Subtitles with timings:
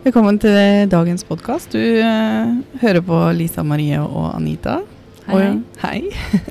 [0.00, 1.74] Velkommen til dagens podkast.
[1.76, 4.78] Du eh, hører på Lisa Marie og Anita.
[5.26, 5.98] Hei, Og, hei.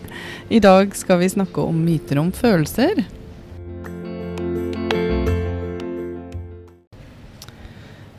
[0.58, 3.02] I dag skal vi snakke om myter om følelser.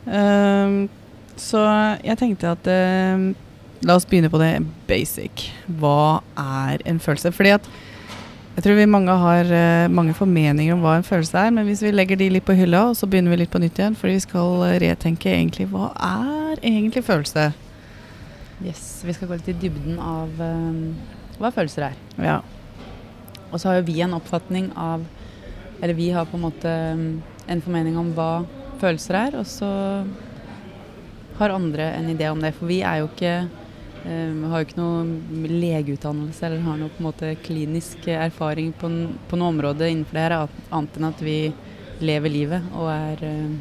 [0.03, 0.89] Um,
[1.39, 1.63] så
[2.03, 3.31] jeg tenkte at ehm,
[3.87, 4.57] La oss begynne på det
[4.91, 5.47] basic.
[5.79, 7.31] Hva er en følelse?
[7.31, 7.71] Fordi at
[8.51, 11.83] jeg tror vi mange har eh, mange formeninger om hva en følelse er, men hvis
[11.85, 14.17] vi legger de litt på hylla, og så begynner vi litt på nytt igjen, fordi
[14.17, 17.51] vi skal eh, retenke egentlig hva er egentlig følelse?
[18.61, 20.81] Yes, vi skal gå litt i dybden av um,
[21.39, 21.95] hva følelser er.
[22.21, 22.41] Ja.
[23.49, 25.03] Og så har jo vi en oppfatning av
[25.81, 26.71] Eller vi har på en måte
[27.49, 28.43] en formening om hva
[28.77, 29.69] følelser er, og så
[31.39, 32.51] har andre en idé om det.
[32.53, 33.31] For vi er jo ikke
[34.05, 38.89] um, har jo ikke noe legeutdannelse eller har noe på en måte klinisk erfaring på,
[39.29, 41.35] på noe område innenfor det her, annet enn at vi
[42.01, 43.59] lever livet og er um,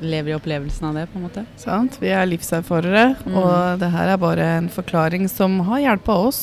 [0.00, 1.42] lever i opplevelsen av det, på en måte.
[1.58, 1.96] Sant?
[2.00, 3.34] Vi er livserfarere, Mm.
[3.34, 6.40] og det her er bare en forklaring som har hjulpet oss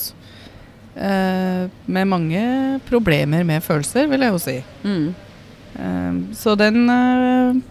[1.00, 2.41] eh, med mange
[2.89, 4.58] problemer med følelser, vil jeg jo si.
[4.84, 5.16] Mm.
[5.80, 7.62] Eh, så den eh,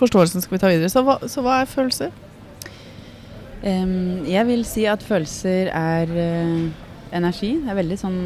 [0.00, 0.88] forståelsen skal vi ta videre.
[0.88, 2.10] Så hva, så hva er følelser?
[3.60, 6.70] Jeg vil si at følelser er eh,
[7.12, 7.50] energi.
[7.60, 8.18] Det er veldig sånn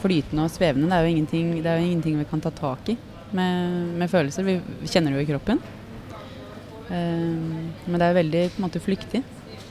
[0.00, 0.88] flytende og svevende.
[0.90, 2.98] Det er, jo ingenting, det er jo ingenting vi kan ta tak i
[3.34, 4.46] med, med følelser.
[4.46, 4.58] Vi
[4.90, 5.62] kjenner det jo i kroppen.
[6.88, 9.22] Men det er veldig på en måte flyktig.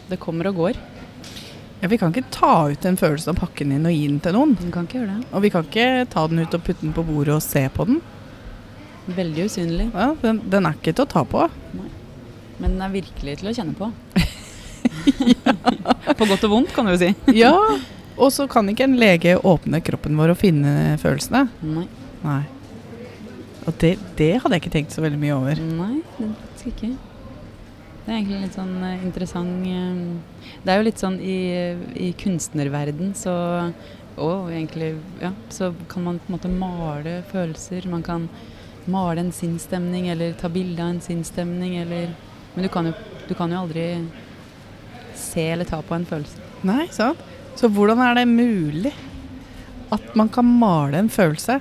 [0.09, 0.79] Det kommer og går.
[1.83, 4.35] Ja, vi kan ikke ta ut en følelse av pakken din og gi den til
[4.38, 4.53] noen.
[4.55, 5.25] Vi kan ikke gjøre det.
[5.35, 7.85] Og vi kan ikke ta den ut og putte den på bordet og se på
[7.89, 7.97] den.
[9.17, 9.89] Veldig usynlig.
[9.91, 11.44] Ja, den, den er ikke til å ta på.
[12.59, 13.90] Men den er virkelig til å kjenne på.
[16.20, 17.14] på godt og vondt, kan du jo si.
[17.44, 17.56] Ja,
[18.14, 21.48] og så kan ikke en lege åpne kroppen vår og finne følelsene.
[21.66, 21.88] Nei,
[22.24, 22.44] Nei.
[23.64, 25.59] Og det, det hadde jeg ikke tenkt så veldig mye over.
[25.64, 26.94] Nei, det skal faktisk ikke.
[28.04, 31.38] Det er egentlig litt sånn uh, interessant uh, Det er jo litt sånn i,
[32.03, 33.36] i kunstnerverden så
[34.19, 37.88] Og egentlig, ja, så kan man på en måte male følelser.
[37.90, 38.28] Man kan
[38.86, 42.12] male en sinnsstemning eller ta bilde av en sinnsstemning eller
[42.56, 42.94] Men du kan, jo,
[43.28, 43.86] du kan jo aldri
[45.18, 46.41] se eller ta på en følelse.
[46.68, 47.19] Nei, sant?
[47.58, 48.94] Så hvordan er det mulig
[49.94, 51.59] at man kan male en følelse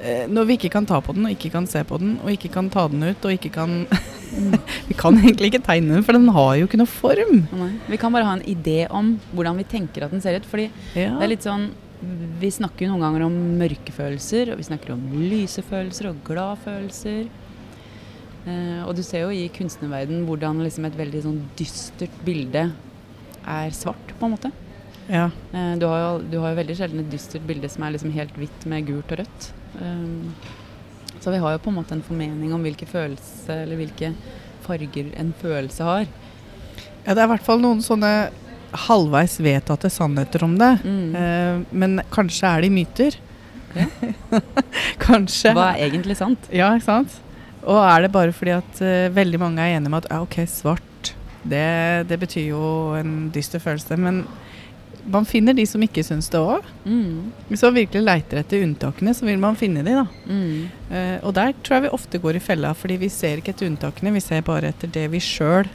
[0.00, 2.30] eh, når vi ikke kan ta på den, og ikke kan se på den, og
[2.32, 3.82] ikke kan ta den ut, og ikke kan
[4.88, 7.44] Vi kan egentlig ikke tegne den, for den har jo ikke noe form.
[7.56, 7.70] Nei.
[7.88, 10.48] Vi kan bare ha en idé om hvordan vi tenker at den ser ut.
[10.50, 10.66] Fordi
[10.98, 11.14] Ja.
[11.16, 11.70] Det er litt sånn
[12.42, 16.18] Vi snakker jo noen ganger om mørke følelser, og vi snakker om lyse følelser og
[16.26, 17.30] glad følelser.
[18.46, 22.68] Eh, og du ser jo i kunstnerverden hvordan liksom et veldig sånn dystert bilde
[23.46, 24.52] er svart, på en måte.
[25.10, 25.28] ja.
[25.52, 28.14] Eh, du, har jo, du har jo veldig sjelden et dystert bilde som er liksom
[28.14, 29.50] helt hvitt med gult og rødt.
[29.80, 30.32] Um,
[31.20, 34.12] så vi har jo på en måte en formening om hvilke følelse, eller hvilke
[34.66, 36.08] farger en følelse har.
[37.04, 38.12] ja, det er i hvert fall noen sånne
[38.86, 40.72] halvveis vedtatte sannheter om det.
[40.84, 41.14] Mm.
[41.18, 43.18] Eh, men kanskje er de myter.
[43.76, 43.86] Ja.
[45.06, 45.52] kanskje.
[45.56, 46.50] Hva er egentlig sant?
[46.54, 47.22] Ja, ikke sant?
[47.66, 50.40] Og er det bare fordi at uh, veldig mange er enige med at ja, ok,
[50.50, 51.14] svart,
[51.46, 52.66] det, det betyr jo
[52.98, 53.98] en dyster følelse.
[53.98, 54.24] Men
[55.06, 56.66] man finner de som ikke syns det òg.
[56.84, 57.32] Mm.
[57.50, 60.06] Hvis man virkelig leiter etter unntakene, så vil man finne de, da.
[60.26, 60.64] Mm.
[60.90, 63.70] Uh, og der tror jeg vi ofte går i fella, fordi vi ser ikke etter
[63.70, 65.70] unntakene, vi ser bare etter det vi sjøl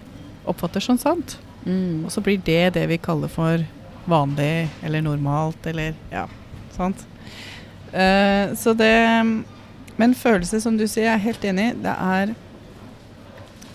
[0.49, 1.37] oppfatter som sant.
[1.65, 2.07] Mm.
[2.07, 3.61] Og så blir det det vi kaller for
[4.09, 6.25] vanlig eller normalt eller ja,
[6.73, 7.03] sant.
[7.91, 8.95] Uh, så det
[9.99, 11.67] Men følelse, som du sier, jeg er helt enig.
[11.83, 12.33] Det er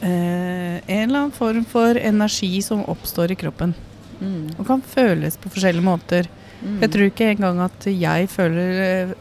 [0.00, 3.74] eh, en eller annen form for energi som oppstår i kroppen.
[4.20, 4.56] Mm.
[4.56, 6.28] Og kan føles på forskjellige måter.
[6.62, 6.78] Mm.
[6.82, 9.16] Jeg tror ikke engang at jeg føler eh,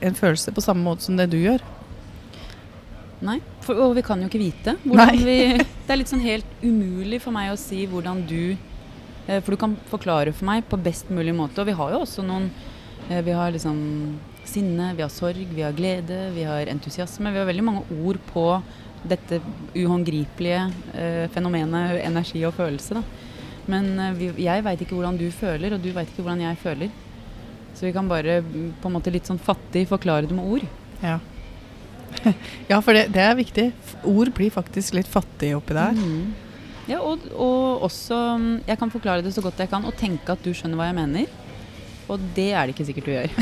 [0.00, 1.64] en følelse på samme måte som det du gjør.
[3.24, 4.76] Nei, for, og vi kan jo ikke vite.
[4.84, 5.38] Vi,
[5.86, 9.60] det er litt sånn helt umulig for meg å si hvordan du eh, For du
[9.60, 11.62] kan forklare for meg på best mulig måte.
[11.62, 12.50] Og vi har jo også noen
[13.08, 13.78] eh, Vi har liksom
[14.48, 17.32] sinne, vi har sorg, vi har glede, vi har entusiasme.
[17.34, 18.46] Vi har veldig mange ord på
[19.08, 19.38] dette
[19.76, 20.62] uhåndgripelige
[20.98, 22.98] eh, fenomenet energi og følelse.
[22.98, 23.28] Da.
[23.70, 26.60] Men eh, vi, jeg veit ikke hvordan du føler, og du veit ikke hvordan jeg
[26.62, 26.92] føler.
[27.76, 30.66] Så vi kan bare mm, på en måte litt sånn fattig forklare det med ord.
[31.04, 31.20] Ja,
[32.70, 33.70] ja for det, det er viktig.
[34.08, 35.94] Ord blir faktisk litt fattige oppi der.
[35.94, 36.32] Mm.
[36.88, 40.32] Ja, og, og også mm, Jeg kan forklare det så godt jeg kan og tenke
[40.32, 41.36] at du skjønner hva jeg mener.
[42.08, 43.28] Og det er det ikke sikkert du gjør.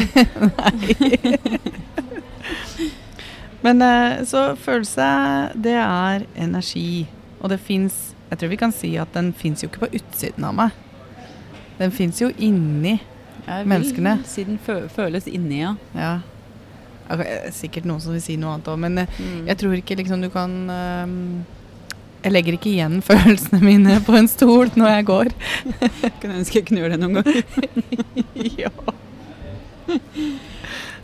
[3.66, 5.06] Men eh, så følelse,
[5.54, 7.06] det er energi.
[7.40, 10.44] Og det fins Jeg tror vi kan si at den fins jo ikke på utsiden
[10.48, 10.70] av meg.
[11.78, 12.96] Den fins jo inni.
[13.46, 14.16] Jeg Menneskene.
[14.26, 15.74] Si den fø føles inni, ja.
[15.94, 16.16] Ja.
[17.06, 19.44] Okay, Sikkert noen som vil si noe annet òg, men eh, Mm.
[19.46, 21.44] jeg tror ikke liksom du kan ehm,
[22.24, 25.32] Jeg legger ikke igjen følelsene mine på en stol når jeg går.
[26.20, 27.42] kunne ønske jeg kunne gjøre det noen ganger.
[28.62, 28.72] ja.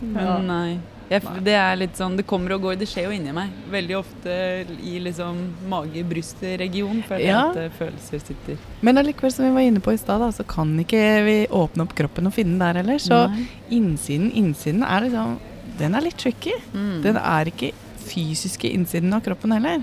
[0.03, 0.79] Men nei.
[1.11, 2.77] Jeg, det er litt sånn, det kommer og går.
[2.79, 3.51] Det skjer jo inni meg.
[3.71, 4.35] Veldig ofte
[4.81, 5.39] i liksom
[5.69, 7.41] mage-bryst-region føler jeg Ja.
[7.51, 8.57] at eh, følelser sitter.
[8.81, 11.93] Men allikevel, som vi var inne på i stad, så kan ikke vi åpne opp
[11.97, 13.01] kroppen og finne den der heller.
[13.03, 13.45] Så Nei.
[13.77, 15.39] innsiden, innsiden er liksom
[15.77, 16.53] Den er litt tricky.
[16.73, 17.01] Mm.
[17.01, 17.71] Den er ikke
[18.05, 19.81] fysiske innsiden av kroppen heller.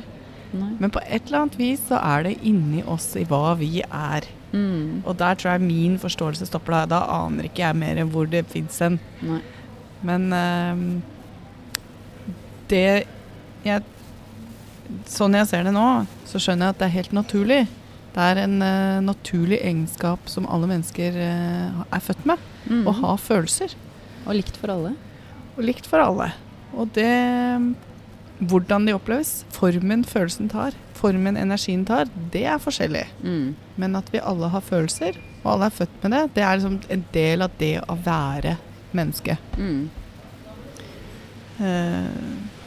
[0.51, 0.73] Nei.
[0.83, 4.27] Men på et eller annet vis så er det inni oss i hva vi er.
[4.51, 5.03] Mm.
[5.07, 6.83] Og der tror jeg min forståelse stopper da.
[6.91, 8.99] Da aner ikke jeg mer hvor det fins en.
[9.23, 9.41] Nei.
[10.07, 10.85] Men ehm,
[12.71, 12.85] det
[13.67, 13.85] jeg,
[15.07, 15.87] Sånn jeg ser det nå,
[16.27, 17.61] så skjønner jeg at det er helt naturlig.
[18.11, 22.43] Det er en uh, naturlig egenskap som alle mennesker uh, er født med.
[22.67, 22.89] Mm.
[22.91, 23.77] Å ha følelser.
[24.25, 24.97] Og likt for alle.
[25.55, 26.33] Og likt for alle.
[26.75, 27.07] Og det
[28.41, 33.05] Hvordan de oppleves, formen følelsen tar, formen energien tar, det er forskjellig.
[33.21, 33.53] Mm.
[33.81, 36.79] Men at vi alle har følelser, og alle er født med det, det er liksom
[36.97, 38.57] en del av det å være
[38.97, 39.37] menneske.
[39.59, 39.91] Mm.
[41.61, 42.59] Uh.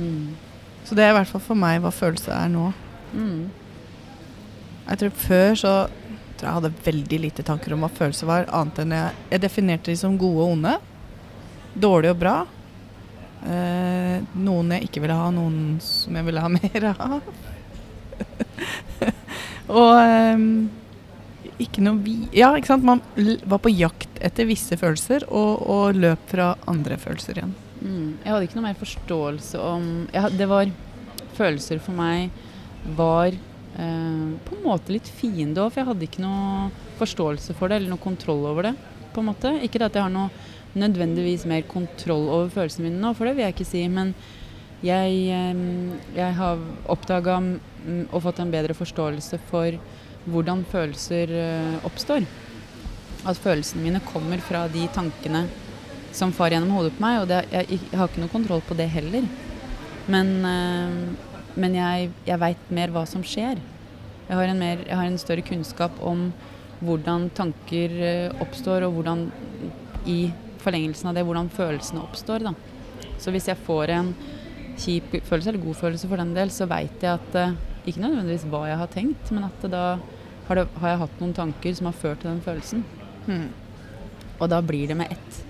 [0.00, 0.36] Mm.
[0.84, 2.70] så det er i hvert fall for meg hva følelse er nå.
[3.12, 3.50] Mm.
[4.86, 5.72] Jeg tror før så
[6.40, 9.92] tror jeg hadde veldig lite tanker om hva følelser var, annet enn jeg, jeg definerte
[9.92, 10.72] de som gode og onde.
[11.78, 12.36] Dårlig og bra.
[13.40, 17.16] Eh, noen jeg ikke ville ha, noen som jeg ville ha mer av.
[19.70, 20.52] og ehm,
[21.60, 22.16] ikke noe vi...
[22.36, 22.86] Ja, ikke sant.
[22.86, 23.02] Man
[23.48, 27.56] var på jakt etter visse følelser og, og løp fra andre følelser igjen.
[27.80, 28.08] Mm.
[28.20, 30.72] Jeg hadde ikke noe mer forståelse om jeg, Det var
[31.40, 32.28] Følelser for meg
[32.96, 36.66] var eh, på en måte litt fiende òg, for jeg hadde ikke noe
[36.98, 38.74] forståelse for det eller noe kontroll over det.
[39.14, 39.54] på en måte.
[39.64, 40.28] Ikke det at jeg har noe
[40.78, 43.86] nødvendigvis mer kontroll over følelsene mine nå, for det vil jeg ikke si.
[43.90, 44.12] Men
[44.84, 45.16] jeg,
[46.16, 47.38] jeg har oppdaga
[48.10, 49.76] og fått en bedre forståelse for
[50.30, 52.26] hvordan følelser eh, oppstår.
[53.28, 55.46] At følelsene mine kommer fra de tankene
[56.16, 58.76] som far gjennom hodet på meg, og det, jeg, jeg har ikke noe kontroll på
[58.78, 59.26] det heller.
[60.10, 60.32] Men,
[61.54, 63.60] men jeg, jeg veit mer hva som skjer.
[64.30, 66.28] Jeg har, mer, jeg har en større kunnskap om
[66.80, 69.26] hvordan tanker eh, oppstår, og hvordan
[70.08, 70.30] i
[70.62, 72.46] forlengelsen av det, hvordan følelsene oppstår.
[72.46, 72.54] Da.
[73.20, 74.14] Så hvis jeg får en
[74.80, 77.58] kjip følelse, eller god følelse for den del, så veit jeg at eh,
[77.90, 79.84] ikke nødvendigvis hva jeg har tenkt, men at da
[80.48, 82.84] har, det, har jeg hatt noen tanker som har ført til den følelsen.
[84.40, 85.40] Og da blir det med ett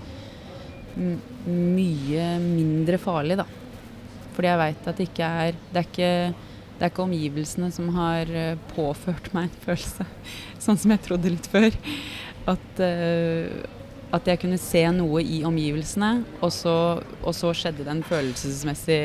[1.47, 3.47] mye mindre farlig, da.
[4.35, 6.13] Fordi jeg veit at det ikke er det er ikke,
[6.79, 10.07] det er ikke omgivelsene som har eh, påført meg en følelse,
[10.65, 11.77] sånn som jeg trodde litt før.
[12.51, 13.61] At, eh,
[14.11, 16.11] at jeg kunne se noe i omgivelsene,
[16.43, 16.75] og så,
[17.23, 19.03] og så skjedde det en følelsesmessig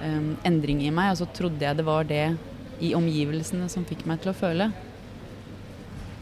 [0.00, 2.26] um, endring i meg, og så trodde jeg det var det
[2.84, 4.70] i omgivelsene som fikk meg til å føle.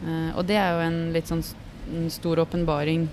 [0.01, 1.45] Uh, og det er jo en litt sånn
[1.85, 3.05] en stor åpenbaring.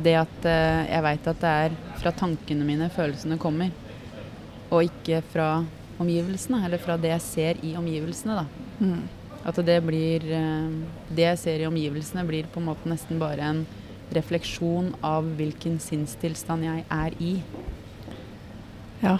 [0.00, 3.74] Det at uh, jeg veit at det er fra tankene mine følelsene kommer,
[4.70, 5.48] og ikke fra
[6.00, 8.64] omgivelsene, eller fra det jeg ser i omgivelsene, da.
[8.80, 9.23] Mm.
[9.44, 10.68] At det blir eh,
[11.12, 13.64] Det jeg ser i omgivelsene, blir på en måte nesten bare en
[14.14, 17.34] refleksjon av hvilken sinnstilstand jeg er i.
[19.02, 19.18] Ja.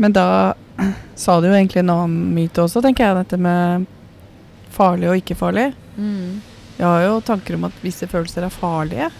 [0.00, 0.54] Men da
[1.18, 3.18] sa du jo egentlig en annen myte også, tenker jeg.
[3.20, 3.86] Dette med
[4.72, 5.66] farlig og ikke farlig.
[6.80, 9.10] Jeg har jo tanker om at visse følelser er farlige.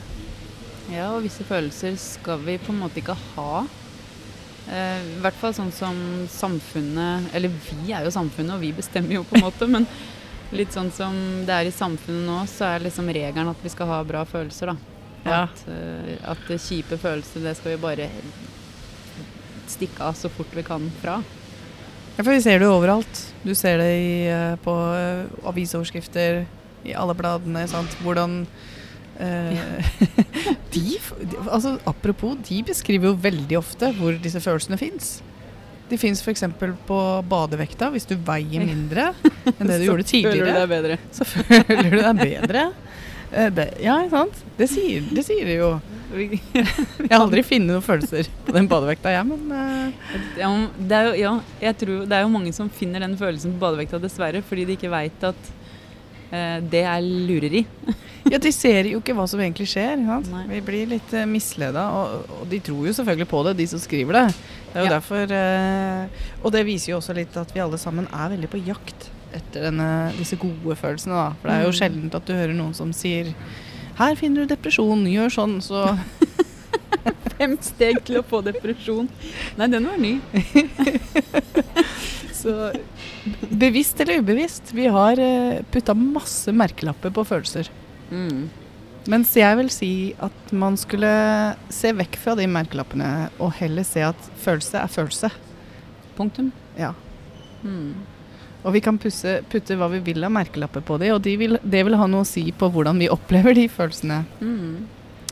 [0.91, 3.67] Ja, og visse følelser skal vi på en måte ikke ha.
[4.71, 5.97] Eh, I hvert fall sånn som
[6.31, 9.87] samfunnet Eller vi er jo samfunnet, og vi bestemmer jo på en måte, men
[10.55, 11.15] litt sånn som
[11.47, 14.73] det er i samfunnet nå, så er liksom regelen at vi skal ha bra følelser,
[14.73, 14.77] da.
[15.23, 15.43] Ja.
[15.45, 18.09] At, eh, at kjipe følelser, det skal vi bare
[19.71, 21.21] stikke av så fort vi kan fra.
[22.17, 23.21] Ja, for vi ser det jo overalt.
[23.47, 24.75] Du ser det i, eh, på
[25.51, 26.45] avisoverskrifter,
[26.87, 27.95] i alle bladene, sant.
[28.03, 28.45] Hvordan
[30.75, 35.19] de, de, altså, Apropos, de beskriver jo veldig ofte hvor disse følelsene fins.
[35.91, 36.45] De fins f.eks.
[36.87, 36.99] på
[37.29, 37.91] badevekta.
[37.95, 39.11] Hvis du veier mindre
[39.57, 42.69] enn det du gjorde tidligere, så føler du deg bedre.
[43.31, 44.45] Eh, det, ja, sant?
[44.59, 45.71] Det sier, det sier de jo.
[46.11, 50.09] Jeg har aldri funnet noen følelser på den badevekta, jeg, men eh,
[50.41, 53.55] Ja, det er jo, ja, jeg tror det er jo mange som finner den følelsen
[53.55, 55.51] på badevekta, dessverre, fordi de ikke veit at
[56.33, 57.63] uh, det er lureri.
[58.29, 59.97] Ja, de ser jo ikke hva som egentlig skjer.
[60.51, 63.81] Vi blir litt uh, misleda, og, og de tror jo selvfølgelig på det, de som
[63.81, 64.25] skriver det.
[64.73, 64.99] Det er jo Ja.
[64.99, 68.61] derfor uh, Og det viser jo også litt at vi alle sammen er veldig på
[68.67, 71.29] jakt etter denne, disse gode følelsene, da.
[71.41, 71.79] For det er jo Mm.
[71.81, 73.33] sjelden at du hører noen som sier
[74.01, 75.85] her finner du depresjon, gjør sånn, så
[77.41, 79.07] Fem steg til å få depresjon.
[79.57, 80.19] Nei, den var ny.
[82.41, 82.53] Så
[83.51, 87.69] bevisst eller ubevisst, vi har eh, putta masse merkelapper på følelser.
[88.11, 88.49] Mm.
[89.11, 91.11] Mens jeg vil si at man skulle
[91.73, 95.31] se vekk fra de merkelappene og heller se at følelse er følelse.
[96.19, 96.51] Punktum.
[96.79, 96.93] Ja.
[97.65, 97.95] Mm.
[98.61, 101.57] Og vi kan pusse, putte hva vi vil av merkelapper på de, og de vil,
[101.65, 104.21] det vil ha noe å si på hvordan vi opplever de følelsene.
[104.43, 104.75] Mm.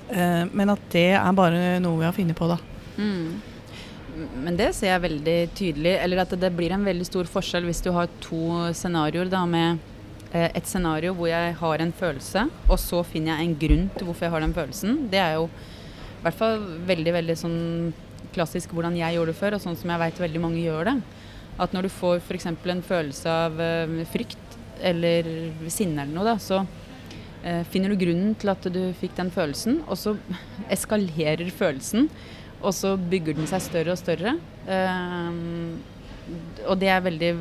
[0.08, 2.56] Eh, men at det er bare noe vi har funnet på, da.
[2.96, 3.36] Mm.
[4.46, 5.94] Men det ser jeg veldig tydelig.
[6.00, 9.84] Eller at det blir en veldig stor forskjell hvis du har to scenarioer da med
[10.32, 14.26] et scenario hvor jeg har en følelse, og så finner jeg en grunn til hvorfor
[14.26, 14.98] jeg har den følelsen.
[15.12, 17.60] Det er jo i hvert fall veldig, veldig sånn
[18.34, 20.96] klassisk hvordan jeg gjorde det før, og sånn som jeg veit veldig mange gjør det.
[21.58, 22.48] At når du får f.eks.
[22.50, 25.28] en følelse av eh, frykt eller
[25.72, 26.60] sinne eller noe, da, så
[27.42, 30.14] eh, finner du grunnen til at du fikk den følelsen, og så
[30.70, 32.10] eskalerer følelsen.
[32.58, 34.32] Og så bygger den seg større og større.
[34.66, 35.78] Ehm,
[36.66, 37.32] og det er veldig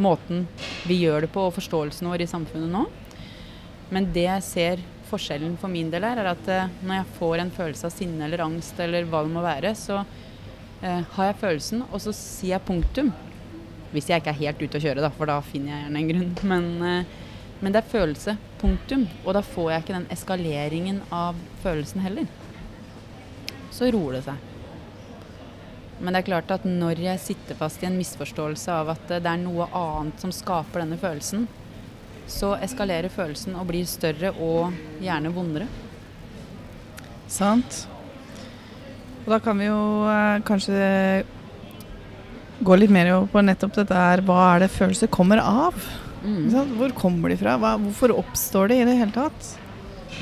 [0.00, 0.46] måten
[0.88, 2.84] vi gjør det på, og forståelsen vår i samfunnet nå.
[3.92, 7.42] Men det jeg ser forskjellen for min del er, er at eh, når jeg får
[7.42, 11.40] en følelse av sinne eller angst, eller hva det må være, så eh, har jeg
[11.42, 13.12] følelsen, og så sier jeg punktum.
[13.92, 16.12] Hvis jeg ikke er helt ute å kjøre, da, for da finner jeg gjerne en
[16.12, 16.32] grunn.
[16.54, 17.18] Men, eh,
[17.62, 18.32] men det er følelse.
[18.58, 19.04] Punktum.
[19.22, 22.26] Og da får jeg ikke den eskaleringen av følelsen heller
[23.72, 24.51] så roer det seg.
[26.02, 29.22] Men det er klart at når jeg sitter fast i en misforståelse av at det
[29.22, 31.46] er noe annet som skaper denne følelsen,
[32.26, 35.68] så eskalerer følelsen og blir større og gjerne vondere.
[37.30, 37.84] Sant?
[39.22, 39.80] Og da kan vi jo
[40.10, 40.78] eh, kanskje
[42.62, 44.22] gå litt mer på nettopp dette her.
[44.26, 45.78] Hva er det følelser kommer av?
[46.22, 46.50] Mm.
[46.78, 47.56] Hvor kommer de fra?
[47.62, 49.52] Hva, hvorfor oppstår de i det hele tatt?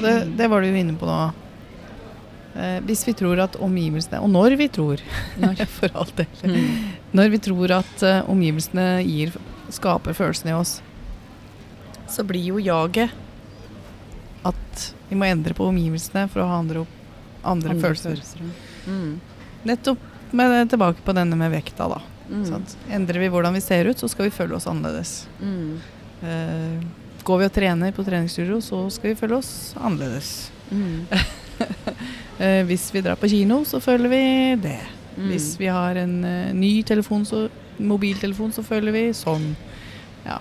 [0.00, 1.20] Det, det var du jo inne på nå.
[2.60, 5.00] Eh, hvis vi tror at omgivelsene Og når vi tror,
[5.40, 5.64] Når?
[5.78, 6.28] for all del.
[6.44, 6.92] Mm.
[7.16, 9.32] Når vi tror at eh, omgivelsene gir,
[9.72, 10.80] skaper følelsene i oss,
[12.10, 13.14] så blir jo jaget
[14.46, 16.94] at vi må endre på omgivelsene for å ha andre, opp,
[17.46, 18.20] andre, følelser.
[18.88, 19.20] Mm.
[19.68, 22.00] Nettopp med, tilbake på denne med vekta, da.
[22.30, 22.44] Mm.
[22.48, 22.76] Sant?
[22.90, 25.14] Endrer vi hvordan vi ser ut, så skal vi føle oss annerledes.
[25.42, 25.78] Mm.
[26.26, 30.50] Eh, går vi og trener på treningsstudio, så skal vi føle oss annerledes.
[30.70, 31.06] Mm.
[32.40, 34.22] Eh, hvis vi drar på kino, så føler vi
[34.62, 34.78] det.
[35.16, 35.26] Mm.
[35.28, 39.50] Hvis vi har en uh, ny telefon, så, mobiltelefon, så føler vi sånn.
[40.24, 40.38] Ja.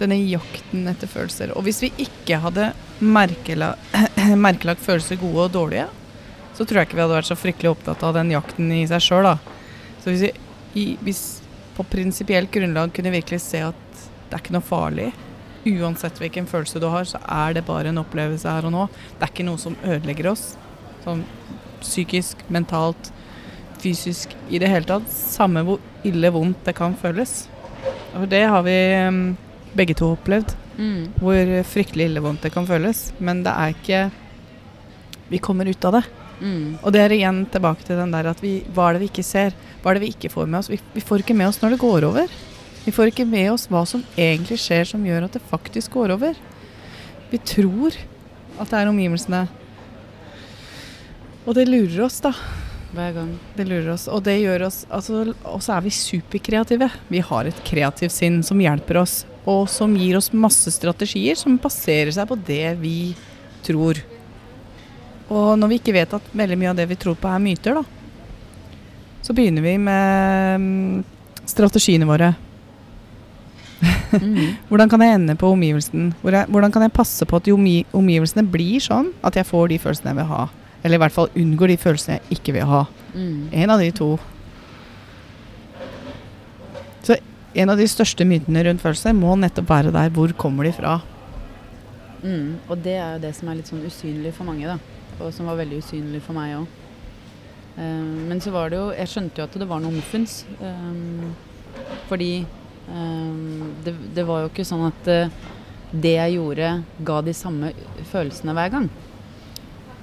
[0.00, 1.52] Denne jakten etter følelser.
[1.58, 2.70] Og hvis vi ikke hadde
[3.04, 3.74] merkela,
[4.46, 5.88] merkelagt følelser gode og dårlige,
[6.56, 9.04] så tror jeg ikke vi hadde vært så fryktelig opptatt av den jakten i seg
[9.04, 9.36] sjøl, da.
[10.00, 10.32] Så hvis vi
[10.80, 11.24] i, hvis
[11.76, 13.84] på prinsipielt grunnlag kunne virkelig se at
[14.30, 15.10] det er ikke noe farlig,
[15.68, 18.86] uansett hvilken følelse du har, så er det bare en opplevelse her og nå.
[19.18, 20.54] Det er ikke noe som ødelegger oss,
[21.04, 21.24] sånn
[21.80, 23.10] psykisk, mentalt,
[23.80, 25.08] fysisk, i det hele tatt.
[25.08, 27.46] Samme hvor ille vondt det kan føles.
[28.18, 28.76] Og det har vi
[29.76, 31.12] begge to opplevd, Mm.
[31.20, 33.12] hvor fryktelig ille vondt det kan føles.
[33.20, 34.10] Men det er ikke
[35.30, 36.04] Vi kommer ut av det.
[36.40, 36.78] Mm.
[36.82, 39.22] Og det er igjen tilbake til den der at vi, hva er det vi ikke
[39.22, 39.52] ser?
[39.82, 40.68] Hva er det vi ikke får med oss?
[40.72, 42.26] Vi, vi får ikke med oss når det går over.
[42.84, 46.10] Vi får ikke med oss hva som egentlig skjer som gjør at det faktisk går
[46.16, 46.34] over.
[47.30, 47.94] Vi tror
[48.58, 49.44] at det er omgivelsene.
[51.46, 52.34] Og det lurer oss, da.
[52.90, 53.30] Hver gang.
[53.54, 54.08] Det lurer oss.
[54.10, 56.90] Og det gjør oss altså, Og så er vi superkreative.
[57.08, 61.58] Vi har et kreativt sinn som hjelper oss, og som gir oss masse strategier som
[61.60, 63.14] baserer seg på det vi
[63.66, 64.02] tror.
[65.30, 67.78] Og når vi ikke vet at veldig mye av det vi tror på er myter,
[67.78, 67.84] da,
[69.22, 71.02] så begynner vi med mm,
[71.46, 72.32] strategiene våre.
[74.10, 74.56] Mm.
[74.68, 76.10] Hvordan kan jeg ende på omgivelsen?
[76.24, 80.20] Hvordan kan jeg passe på at omgivelsene blir sånn at jeg får de følelsene jeg
[80.24, 80.48] vil ha?
[80.82, 82.84] Eller i hvert fall unngår de følelsene jeg ikke vil ha.
[83.12, 83.50] Mm.
[83.62, 84.10] En av de to.
[87.04, 87.16] Så
[87.54, 90.12] en av de største mytene rundt følelser må nettopp være der.
[90.14, 90.98] Hvor kommer de fra?
[92.22, 92.60] Mm.
[92.68, 94.78] Og det er jo det som er litt sånn usynlig for mange, da.
[95.20, 96.76] Og som var veldig usynlig for meg òg.
[97.76, 100.44] men så var det jo Jeg skjønte jo at det var noe muffens.
[100.60, 101.34] Um,
[102.08, 102.44] fordi
[102.88, 105.30] um, det, det var jo ikke sånn at uh,
[105.92, 107.72] det jeg gjorde, ga de samme
[108.10, 108.90] følelsene hver gang.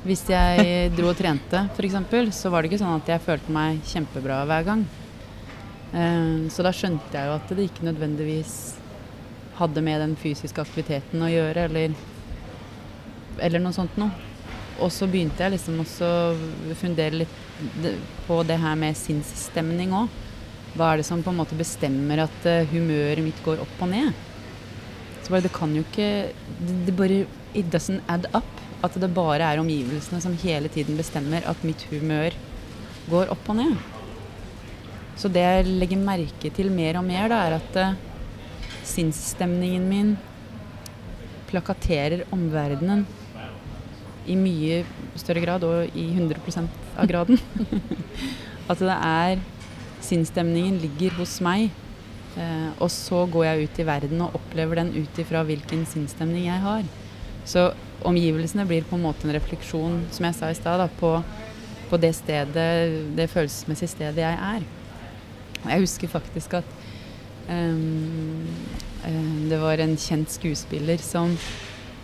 [0.07, 3.81] Hvis jeg dro og trente, f.eks., så var det ikke sånn at jeg følte meg
[3.89, 4.85] kjempebra hver gang.
[5.91, 8.53] Um, så da skjønte jeg jo at det ikke nødvendigvis
[9.57, 11.97] hadde med den fysiske aktiviteten å gjøre, eller,
[13.43, 14.13] eller noe sånt noe.
[14.77, 16.11] Og så begynte jeg liksom også
[16.71, 17.35] å fundere litt
[18.27, 20.23] på det her med sinnsstemning òg.
[20.77, 23.91] Hva er det som på en måte bestemmer at eh, humøret mitt går opp og
[23.91, 24.13] ned?
[25.23, 26.09] Så bare, det kan jo ikke
[26.61, 27.25] det, det bare
[27.57, 28.66] It doesn't add up.
[28.86, 32.36] At det bare er omgivelsene som hele tiden bestemmer at mitt humør
[33.10, 33.77] går opp og ned.
[35.17, 37.96] Så det jeg legger merke til mer og mer, da, er at uh,
[38.86, 40.12] sinnsstemningen min
[41.50, 43.05] plakaterer omverdenen
[44.27, 44.81] i mye
[45.17, 46.67] større grad, og i 100%
[47.00, 47.39] av graden.
[48.72, 49.46] at det er
[50.07, 51.72] Sinnsstemningen ligger hos meg.
[52.38, 56.46] Eh, og så går jeg ut i verden og opplever den ut ifra hvilken sinnsstemning
[56.46, 56.86] jeg har.
[57.50, 57.72] Så
[58.05, 61.13] omgivelsene blir på en måte en refleksjon, som jeg sa i stad, på,
[61.89, 62.67] på, det stedet,
[63.17, 64.67] det følelsesmessige stedet jeg er.
[65.63, 66.75] Og jeg husker faktisk at
[67.49, 68.45] um,
[69.49, 71.35] det var en kjent skuespiller som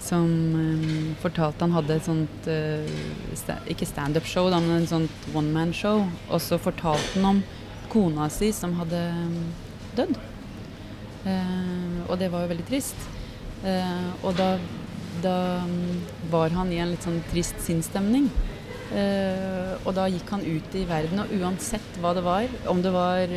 [0.04, 2.96] som um, fortalte han hadde et sånt uh,
[3.40, 6.04] sta Ikke standup-show, men en sånt one man-show.
[6.30, 7.42] Og så fortalte han om
[7.94, 9.38] kona si som hadde um,
[9.96, 10.18] dødd.
[11.24, 13.08] Uh, og det var jo veldig trist.
[13.64, 14.58] Uh, og da,
[15.22, 16.02] da um,
[16.32, 18.32] var han i en litt sånn trist sinnsstemning.
[18.94, 23.32] og da gikk han ut i verden, og uansett hva det var, om det var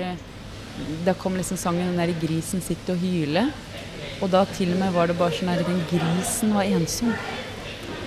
[1.06, 3.52] Da kom liksom sangen 'Den derre grisen sitter og hyler'.
[4.20, 7.14] Og da til og med var det bare sånn at den grisen var ensom.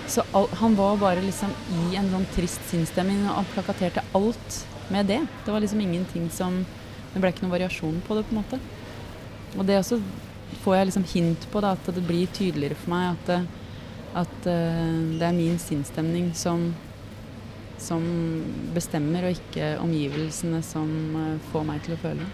[0.09, 1.51] Så all, han var bare liksom
[1.83, 4.55] i en sånn trist sinnsstemning, og han plakaterte alt
[4.89, 5.19] med det.
[5.45, 6.65] Det var liksom ingenting som
[7.09, 8.57] Det ble ikke noen variasjon på det, på en måte.
[9.57, 9.97] Og det også
[10.61, 13.47] får jeg liksom hint på, da, at det blir tydeligere for meg at,
[14.17, 16.69] at uh, det er min sinnsstemning som,
[17.81, 18.03] som
[18.75, 22.29] bestemmer, og ikke omgivelsene som uh, får meg til å føle.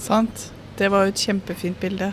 [0.00, 0.50] Sant.
[0.74, 2.10] Det var jo et kjempefint bilde.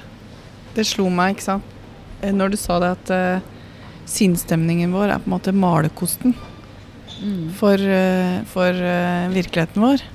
[0.76, 1.76] Det slo meg, ikke sant,
[2.22, 3.68] eh, når du sa det at uh,
[4.06, 7.52] sinnsstemningen vår er på en måte malerkosten mm.
[7.58, 10.06] for, uh, for uh, virkeligheten vår.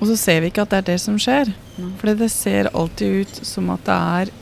[0.00, 1.52] Og så ser vi ikke at det er det som skjer.
[1.78, 1.92] Mm.
[2.00, 4.32] For det ser alltid ut som at det er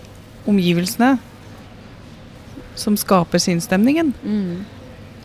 [0.48, 1.18] omgivelsene
[2.80, 4.12] som skaper sinnsstemningen.
[4.24, 4.62] Mm.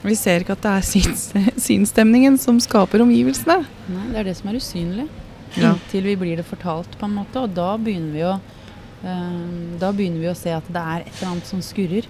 [0.06, 3.64] Vi ser ikke at det er sinnsstemningen som skaper omgivelsene.
[3.90, 5.08] Nei, det er det som er usynlig.
[5.56, 5.72] Ja.
[5.72, 7.42] Inntil vi blir det fortalt, på en måte.
[7.42, 11.18] Og da begynner vi å øh, da begynner vi å se at det er et
[11.18, 12.08] eller annet som skurrer.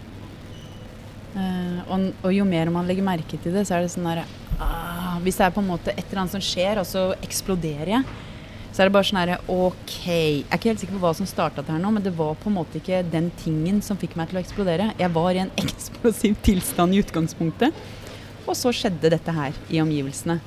[1.36, 4.22] Uh, og, og, jo mer man legger merke til det, så er det sånn derre
[4.64, 7.92] ah, Hvis det er på en måte et eller annet som skjer, og så eksploderer
[7.92, 8.06] jeg,
[8.76, 9.94] så er det bare sånn herre OK.
[10.04, 12.34] Jeg er ikke helt sikker på hva som starta det her nå, men det var
[12.36, 14.90] på en måte ikke den tingen som fikk meg til å eksplodere.
[15.00, 17.78] Jeg var i en eksplosiv tilstand i utgangspunktet.
[18.44, 20.42] Og så skjedde dette her i omgivelsene.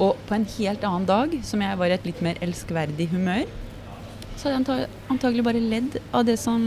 [0.00, 3.44] Og på en helt annen dag, som jeg var i et litt mer elskverdig humør,
[4.40, 6.64] så hadde jeg antagelig bare ledd av det som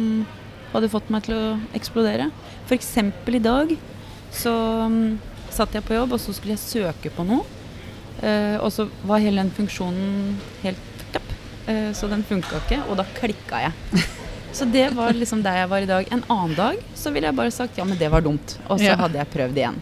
[0.75, 2.29] hadde fått meg til å eksplodere.
[2.67, 2.91] F.eks.
[3.01, 3.73] i dag
[4.37, 4.53] så
[4.85, 5.17] um,
[5.49, 7.41] satt jeg på jobb, og så skulle jeg søke på noe.
[8.21, 10.96] Uh, og så var hele den funksjonen helt
[11.93, 14.03] så den funka ikke, og da klikka jeg.
[14.57, 16.07] så det var liksom der jeg var i dag.
[16.15, 18.55] En annen dag så ville jeg bare sagt ja, men det var dumt.
[18.69, 18.95] Og så ja.
[19.01, 19.81] hadde jeg prøvd igjen.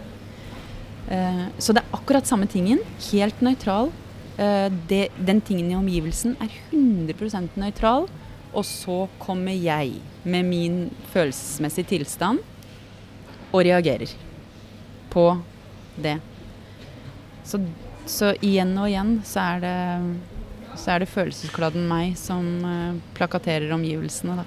[1.05, 2.81] Uh, så det er akkurat samme tingen.
[3.11, 3.93] Helt nøytral.
[4.35, 8.09] Det, den tingen i omgivelsen er 100% nøytral,
[8.51, 10.75] og så kommer jeg med min
[11.13, 12.41] følelsesmessige tilstand
[13.55, 14.11] og reagerer
[15.09, 15.25] på
[15.95, 16.17] det.
[17.45, 17.61] Så,
[18.09, 19.75] så igjen og igjen så er det,
[20.77, 24.45] så er det følelseskladden meg som uh, plakaterer omgivelsene, da.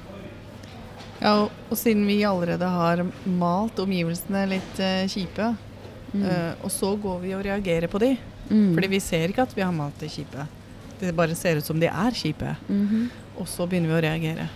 [1.18, 5.52] Ja, og, og, siden vi allerede har malt omgivelsene litt uh, kjipe,
[6.12, 6.26] mm.
[6.64, 8.14] og så går vi og reagerer på de,
[8.48, 8.72] Mm.
[8.74, 10.46] Fordi vi ser ikke at vi har malt de kjipe.
[10.98, 12.56] Det bare ser ut som de er kjipe.
[12.68, 13.08] Mm -hmm.
[13.40, 14.48] Og så begynner vi å reagere.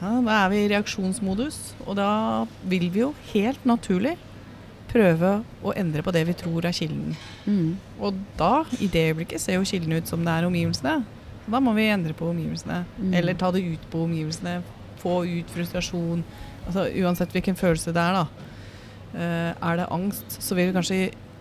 [0.00, 4.16] Ja, da er vi i reaksjonsmodus, og da vil vi jo helt naturlig
[4.88, 5.30] prøve
[5.64, 7.14] å endre på det vi tror er kilden.
[7.44, 7.76] Mm.
[8.00, 10.98] Og da, i det øyeblikket, ser jo kilden ut som det er omgivelsene.
[11.48, 12.82] Da må vi endre på omgivelsene.
[12.98, 13.14] Mm.
[13.20, 14.58] Eller ta det ut på omgivelsene.
[15.02, 16.24] Få ut frustrasjon.
[16.66, 18.46] Altså, uansett hvilken følelse det er, da.
[19.08, 20.98] Uh, er det angst, så vil vi kanskje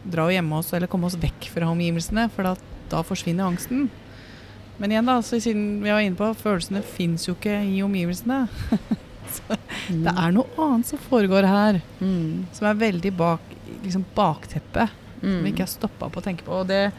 [0.08, 2.54] dra og gjemme oss eller komme oss vekk fra omgivelsene, for da,
[2.92, 3.90] da forsvinner angsten.
[4.78, 8.46] Men igjen, da, siden vi var inne på, følelsene fins jo ikke i omgivelsene.
[9.36, 9.58] så
[9.88, 10.02] mm.
[10.06, 12.48] det er noe annet som foregår her, mm.
[12.56, 14.94] som er veldig bak liksom bakteppet.
[15.18, 15.30] Mm.
[15.32, 16.60] Som vi ikke har stoppa på å tenke på.
[16.62, 16.92] Og det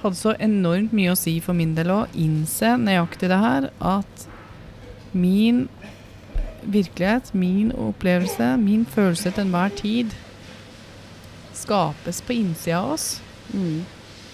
[0.00, 4.28] hadde så enormt mye å si for min del å innse nøyaktig det her, at
[5.14, 5.66] min
[6.64, 10.14] virkelighet, min opplevelse, min følelse til enhver tid
[11.54, 13.08] skapes på innsida av oss.
[13.52, 13.84] Mm.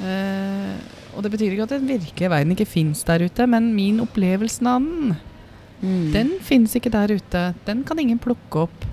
[0.01, 0.77] Eh,
[1.15, 4.65] og det betyr ikke at den virkelige verden ikke fins der ute, men min opplevelse
[4.65, 5.17] av den,
[5.81, 6.13] mm.
[6.15, 7.43] den finnes ikke der ute.
[7.67, 8.87] Den kan ingen plukke opp.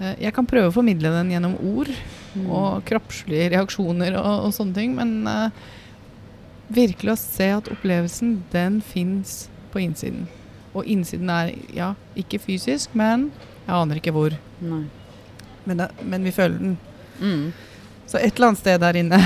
[0.00, 1.90] Uh, jeg kan prøve å formidle den gjennom ord
[2.34, 2.46] mm.
[2.46, 5.50] og kroppslige reaksjoner og, og sånne ting, men uh,
[6.74, 10.26] virkelig å se at opplevelsen, den fins på innsiden.
[10.74, 13.28] og innsiden er ja, ikke fysisk, men
[13.64, 14.34] jeg aner ikke hvor.
[15.64, 16.74] Men, det, men vi føler den.
[17.20, 17.52] Mm.
[18.06, 19.20] Så et eller annet sted der inne.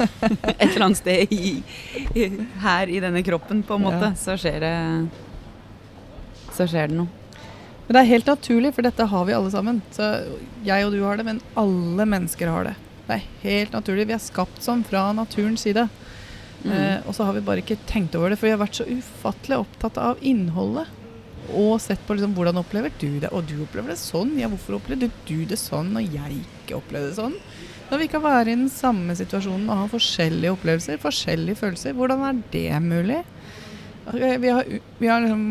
[0.58, 1.50] Et eller annet sted i,
[2.14, 2.28] i,
[2.62, 4.16] her i denne kroppen, på en måte, Ja.
[4.18, 4.74] så skjer det
[6.54, 7.24] Så skjer det noe.
[7.84, 9.82] Men det er helt naturlig, for dette har vi alle sammen.
[9.92, 10.08] Så
[10.64, 12.74] jeg og du har det, men alle mennesker har det.
[13.04, 14.06] Det er helt naturlig.
[14.08, 15.84] Vi er skapt sånn fra naturens side.
[16.64, 16.72] Mm.
[16.72, 18.88] Eh, og så har vi bare ikke tenkt over det, for vi har vært så
[18.88, 20.88] ufattelig opptatt av innholdet.
[21.52, 23.28] Og sett på liksom, hvordan opplever du det.
[23.36, 24.32] Og du opplever det sånn.
[24.40, 27.36] Ja, hvorfor opplevde du det sånn, og jeg ikke opplevde det sånn?
[27.90, 32.24] Når vi kan være i den samme situasjonen og ha forskjellige opplevelser, forskjellige følelser, hvordan
[32.30, 33.20] er det mulig?
[34.08, 35.44] Vi har, vi har liksom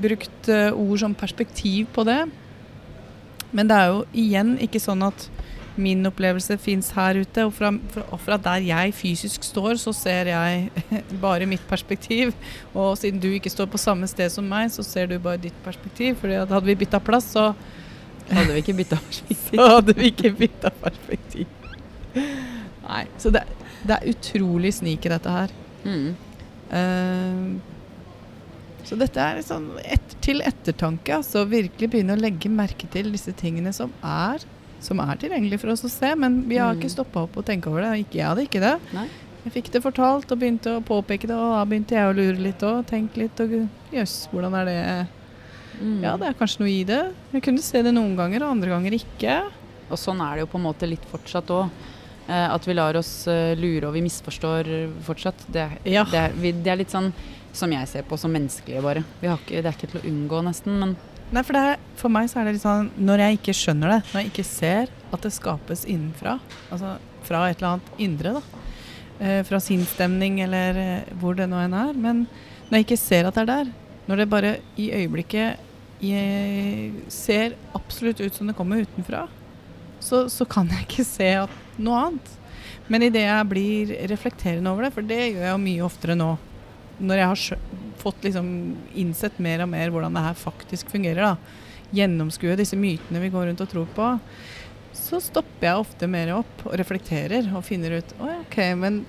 [0.00, 2.24] brukt eh, ord som perspektiv på det.
[3.54, 5.28] Men det er jo igjen ikke sånn at
[5.74, 7.46] min opplevelse fins her ute.
[7.46, 10.84] Og fra, fra, fra der jeg fysisk står, så ser jeg
[11.24, 12.34] bare mitt perspektiv.
[12.74, 15.56] Og siden du ikke står på samme sted som meg, så ser du bare ditt
[15.66, 16.18] perspektiv.
[16.22, 17.52] Fordi hadde vi bytta plass, så,
[18.24, 19.58] Hadde vi ikke bytta perspektiv?
[19.58, 21.46] så hadde vi ikke bytta perspektiv.
[22.86, 23.02] Nei.
[23.20, 23.42] Så det,
[23.84, 25.52] det er utrolig snik i dette her.
[25.84, 26.14] Mm.
[26.78, 27.73] Eh,
[28.84, 31.16] så dette er sånn et, til ettertanke.
[31.20, 34.44] Altså virkelig begynne å legge merke til disse tingene som er,
[34.84, 36.14] som er tilgjengelige for oss å se.
[36.14, 36.80] Men vi har Mm.
[36.80, 38.04] ikke stoppa opp og tenkt over det.
[38.06, 38.74] Ikke, jeg hadde ikke det.
[38.92, 39.08] Nei.
[39.44, 42.40] Jeg fikk det fortalt og begynte å påpeke det, og da begynte jeg å lure
[42.40, 43.40] litt og tenke litt.
[43.40, 45.06] Og jøss, hvordan er det
[45.74, 46.02] Mm.
[46.04, 47.00] Ja, det er kanskje noe i det.
[47.32, 49.32] Jeg kunne se det noen ganger, og andre ganger ikke.
[49.90, 51.68] Og sånn er det jo på en måte litt fortsatt òg.
[52.28, 54.70] Eh, at vi lar oss eh, lure og vi misforstår
[55.02, 55.34] fortsatt.
[55.50, 56.04] Det, Ja.
[56.04, 57.12] det, vi, det er litt sånn
[57.54, 59.04] som jeg ser på som menneskelige, bare.
[59.22, 60.78] Ikke, det er ikke til å unngå, nesten.
[60.82, 60.96] Men
[61.34, 64.00] Nei, for, er, for meg så er det litt sånn Når jeg ikke skjønner det,
[64.12, 66.36] når jeg ikke ser at det skapes innenfra,
[66.74, 68.62] altså fra et eller annet indre, da,
[69.18, 72.24] eh, fra sinnsstemning eller eh, hvor det nå enn er, men
[72.68, 73.70] når jeg ikke ser at det er der,
[74.10, 75.62] når det bare i øyeblikket
[77.08, 79.22] ser absolutt ut som det kommer utenfra,
[80.04, 81.30] så, så kan jeg ikke se
[81.80, 82.32] noe annet.
[82.92, 86.34] Men idet jeg blir reflekterende over det, for det gjør jeg jo mye oftere nå,
[86.98, 87.62] når jeg har
[88.02, 88.48] fått liksom
[88.98, 91.62] innsett mer og mer hvordan det her faktisk fungerer, da,
[91.94, 94.10] gjennomskue disse mytene vi går rundt og tror på,
[94.94, 99.02] så stopper jeg ofte mer opp og reflekterer og finner ut OK, men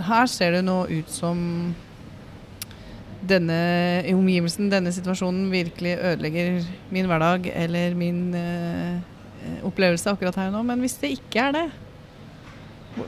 [0.00, 1.38] her ser det nå ut som
[3.30, 3.60] denne
[4.14, 10.56] omgivelsen, denne situasjonen virkelig ødelegger min hverdag eller min eh, eh, opplevelse akkurat her og
[10.56, 10.62] nå.
[10.70, 11.66] Men hvis det ikke er det,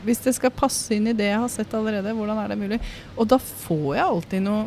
[0.06, 2.78] hvis det skal passe inn i det jeg har sett allerede, hvordan er det mulig?
[3.16, 4.66] Og da får jeg alltid noe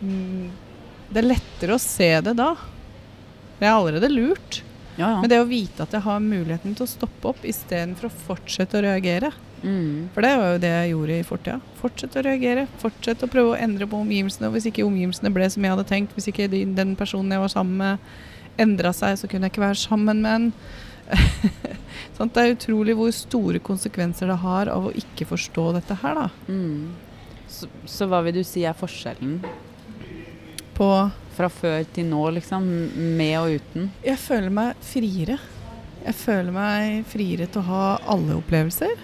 [0.00, 0.48] mm,
[1.08, 2.52] Det er lettere å se det da.
[3.58, 4.62] Jeg er allerede lurt.
[4.96, 5.18] ja, ja.
[5.20, 8.78] Men det å vite at jeg har muligheten til å stoppe opp istedenfor å fortsette
[8.78, 9.32] å reagere.
[9.62, 10.08] Mm.
[10.14, 11.58] For det var jo det jeg gjorde i fortida.
[11.80, 12.66] Fortsette å reagere.
[12.82, 14.50] Fortsette å prøve å endre på omgivelsene.
[14.50, 17.42] Og hvis ikke omgivelsene ble som jeg hadde tenkt, hvis ikke de, den personen jeg
[17.42, 18.12] var sammen med,
[18.58, 20.52] endra seg, så kunne jeg ikke være sammen med en.
[22.18, 26.18] sånn, det er utrolig hvor store konsekvenser det har av å ikke forstå dette her,
[26.18, 26.28] da.
[26.48, 26.90] Mm.
[27.48, 29.38] Så, så hva vil du si er forskjellen
[30.76, 30.88] På
[31.38, 32.66] fra før til nå, liksom?
[33.16, 33.92] Med og uten?
[34.04, 35.38] Jeg føler meg friere.
[36.02, 38.98] Jeg føler meg friere til å ha alle opplevelser.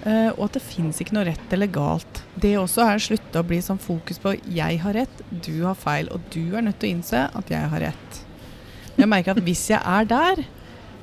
[0.00, 2.22] Uh, og at det fins ikke noe rett eller galt.
[2.40, 6.12] Det også er slutta å bli sånn fokus på 'jeg har rett, du har feil',
[6.12, 8.24] og du er nødt til å innse at jeg har rett.
[8.96, 10.44] Jeg merker at hvis jeg er der,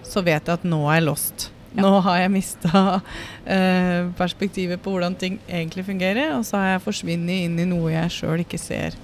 [0.09, 1.49] så vet jeg at nå er jeg lost.
[1.77, 2.81] Nå har jeg mista
[3.45, 7.91] eh, perspektivet på hvordan ting egentlig fungerer, og så har jeg forsvunnet inn i noe
[7.93, 8.97] jeg sjøl ikke ser.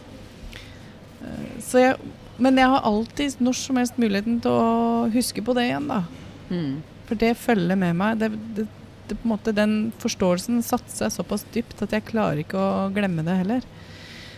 [1.22, 5.56] Eh, så jeg, men jeg har alltid når som helst muligheten til å huske på
[5.58, 6.02] det igjen, da.
[6.50, 6.82] Mm.
[7.10, 8.24] For det følger med meg.
[8.24, 8.68] Det, det,
[9.12, 13.68] det, den forståelsen satte seg såpass dypt at jeg klarer ikke å glemme det heller.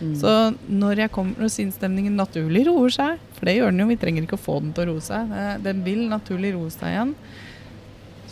[0.00, 0.12] Mm.
[0.20, 0.32] Så
[0.68, 4.26] når jeg kommer, når sinnsstemningen naturlig roer seg, for det gjør den jo, vi trenger
[4.26, 7.14] ikke å få den til å roe seg, den vil naturlig roe seg igjen,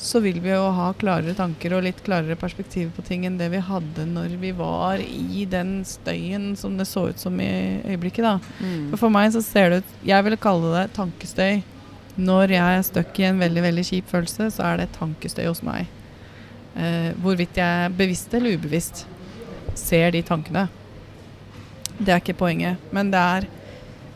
[0.05, 3.47] så vil vi jo ha klarere tanker og litt klarere perspektiv på ting enn det
[3.53, 8.27] vi hadde når vi var i den støyen som det så ut som i øyeblikket.
[8.27, 8.35] da.
[8.59, 8.91] mm.
[8.93, 11.63] For for meg så ser det ut Jeg ville kalle det tankestøy.
[12.15, 15.65] Når jeg er stuck i en veldig veldig kjip følelse, så er det tankestøy hos
[15.67, 15.89] meg.
[16.75, 19.07] Eh, hvorvidt jeg bevisst eller ubevisst
[19.79, 20.69] ser de tankene.
[21.99, 22.81] Det er ikke poenget.
[22.93, 23.47] Men det er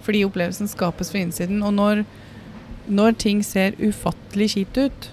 [0.07, 1.63] fordi opplevelsen skapes fra innsiden.
[1.63, 2.05] Og når,
[2.89, 5.09] når ting ser ufattelig kjipt ut,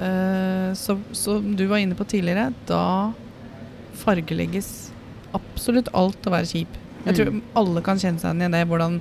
[0.00, 3.12] uh, så, som du var inne på tidligere, da
[3.98, 4.90] fargelegges
[5.36, 6.76] absolutt alt å være kjip.
[7.06, 7.42] Jeg tror Mm.
[7.56, 8.66] alle kan kjenne seg igjen i det.
[8.68, 9.00] Hvordan,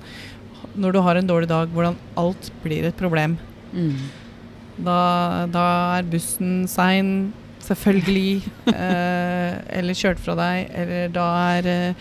[0.76, 3.38] når du har en dårlig dag, hvordan alt blir et problem.
[3.74, 3.96] Mm.
[4.86, 5.64] Da, da
[5.98, 8.44] er bussen sein, selvfølgelig.
[8.68, 10.70] eh, eller kjørt fra deg.
[10.78, 11.94] Eller da er eh,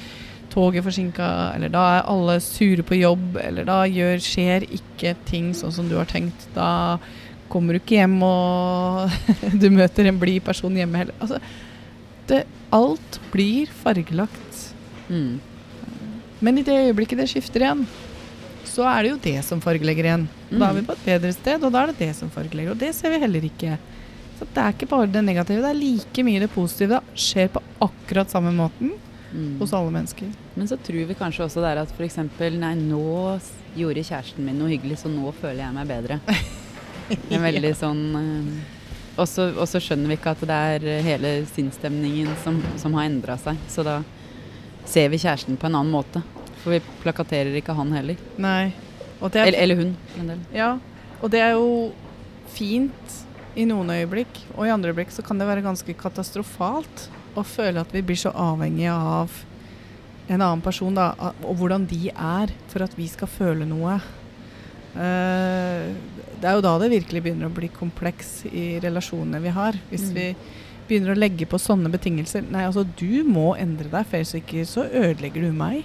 [0.56, 5.52] toget forsinka, eller da er alle sure på jobb, eller da gjør, skjer ikke ting
[5.56, 6.46] sånn som du har tenkt.
[6.56, 6.96] Da
[7.52, 9.12] kommer du ikke hjem og
[9.62, 11.14] du møter en blid person hjemme heller.
[11.20, 11.38] Altså,
[12.26, 12.40] det,
[12.74, 14.64] alt blir fargelagt.
[15.12, 15.36] Mm.
[16.40, 17.84] Men i det øyeblikket det skifter igjen,
[18.66, 20.26] så er det jo det som fargelegger igjen.
[20.50, 20.88] Da er vi Mm.
[20.88, 22.72] på et bedre sted, og da er det det som fargelegger.
[22.74, 23.76] Og det ser vi heller ikke.
[24.36, 26.98] Så det er ikke bare det negative, det er like mye det positive.
[27.00, 28.92] Det skjer på akkurat samme måten
[29.32, 29.56] Mm.
[29.60, 30.30] hos alle mennesker.
[30.54, 32.18] Men så tror vi kanskje også det er at f.eks.
[32.56, 33.02] Nei, nå
[33.76, 36.20] gjorde kjæresten min noe hyggelig, så nå føler jeg meg bedre.
[37.30, 42.32] En veldig sånn eh, Og så skjønner vi ikke at det er eh, hele sinnsstemningen
[42.42, 43.60] som, som har endra seg.
[43.70, 44.00] Så da
[44.86, 46.24] ser vi kjæresten på en annen måte.
[46.64, 48.18] For vi plakaterer ikke han heller.
[48.42, 48.72] Nei.
[49.20, 50.42] Det er, Eller, eller hun, for en del.
[50.52, 50.72] Ja,
[51.22, 51.68] og det er jo
[52.52, 53.14] fint
[53.56, 57.06] i noen øyeblikk, og i andre øyeblikk så kan det være ganske katastrofalt
[57.42, 59.30] å føle at vi blir så avhengige av
[60.28, 61.12] en annen person, da,
[61.46, 64.00] og hvordan de er, for at vi skal føle noe.
[64.96, 65.90] Eh,
[66.40, 69.76] det er jo da det virkelig begynner å bli kompleks i relasjonene vi har.
[69.90, 70.14] Hvis Mm.
[70.14, 70.26] vi
[70.88, 72.44] begynner å legge på sånne betingelser.
[72.50, 75.84] Nei, altså du må endre deg, for ellers ikke så ødelegger du meg.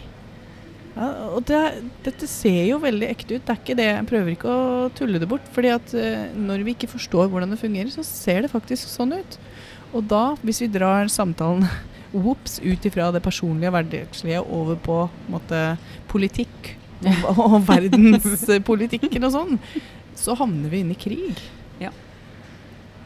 [0.96, 3.46] Ja, og det, dette ser jo veldig ekte ut.
[3.46, 5.42] Det er ikke det, Jeg prøver ikke å tulle det bort.
[5.54, 9.14] fordi at eh, når vi ikke forstår hvordan det fungerer, så ser det faktisk sånn
[9.18, 9.38] ut.
[9.92, 11.66] Og da, hvis vi drar samtalen
[12.12, 15.64] whoops, ut ifra det personlige og hverdagslige over på en måte,
[16.12, 19.60] politikk og, og verdenspolitikken og sånn,
[20.18, 21.40] så havner vi inn i krig.
[21.82, 21.92] Ja.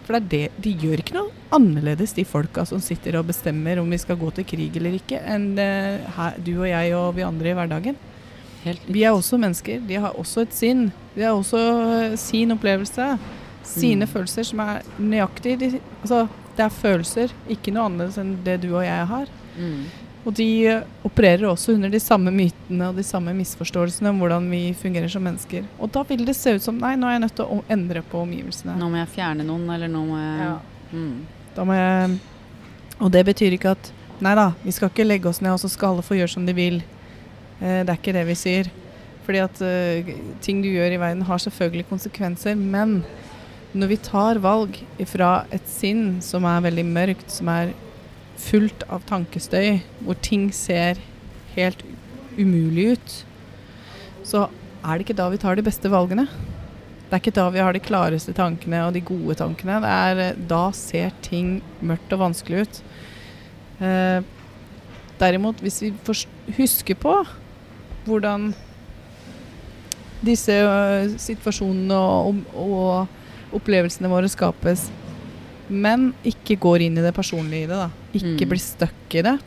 [0.06, 3.80] For det er det, de gjør ikke noe annerledes, de folka som sitter og bestemmer
[3.82, 7.15] om vi skal gå til krig eller ikke, enn uh, her, du og jeg og
[7.17, 7.98] vi andre i hverdagen.
[8.65, 9.82] Helt Vi er også mennesker.
[9.86, 10.88] De har også et sinn.
[11.13, 11.60] De har også
[12.17, 13.15] sin opplevelse.
[13.65, 14.10] Sine Mm.
[14.10, 18.69] følelser som er nøyaktig de, Altså, det er følelser, ikke noe annerledes enn det du
[18.73, 19.31] og jeg har.
[19.55, 19.85] Mm.
[20.25, 24.47] Og de eh, opererer også under de samme mytene og de samme misforståelsene om hvordan
[24.49, 25.67] vi fungerer som mennesker.
[25.77, 28.01] Og da vil det se ut som nei, nå er jeg nødt til å endre
[28.09, 28.77] på omgivelsene.
[28.79, 30.55] Nå må jeg fjerne noen, eller nå må jeg Ja.
[30.93, 31.13] mm.
[31.55, 32.17] Da må jeg
[32.99, 33.91] Og det betyr ikke at
[34.23, 36.45] Nei da, vi skal ikke legge oss ned, og så skal alle få gjøre som
[36.47, 36.77] de vil.
[37.59, 38.69] Eh, det er ikke det vi sier.
[39.25, 40.11] Fordi at uh,
[40.45, 42.99] ting du gjør i verden har selvfølgelig konsekvenser, men
[43.75, 44.77] når vi tar valg
[45.09, 47.73] fra et sinn som er veldig mørkt, som er
[48.39, 50.99] fullt av tankestøy, hvor ting ser
[51.55, 51.83] helt
[52.39, 53.15] umulig ut,
[54.25, 54.47] så
[54.85, 56.27] er det ikke da vi tar de beste valgene.
[57.05, 59.77] Det er ikke da vi har de klareste tankene og de gode tankene.
[59.83, 62.81] Det er, eh, da ser ting mørkt og vanskelig ut.
[63.79, 64.21] Eh,
[65.19, 65.93] derimot, hvis vi
[66.57, 67.19] husker på
[68.05, 68.53] hvordan
[70.25, 73.07] disse ø, situasjonene og, og
[73.55, 74.89] opplevelsene våre skapes,
[75.69, 77.89] men ikke går inn i det personlige i det, da.
[78.13, 78.49] Ikke Mm.
[78.49, 79.39] blir stuck i det,